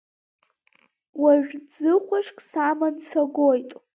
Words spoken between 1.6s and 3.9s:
ӡыхәашьк саман сагоит.